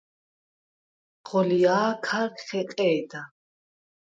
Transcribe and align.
ღოლჲა̄ქარ 1.27 2.29
ხეყე̄და. 2.45 3.21